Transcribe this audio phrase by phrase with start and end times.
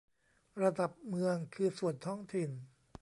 [0.61, 2.49] ระดับเมืองคือส่วนท้องถิ่น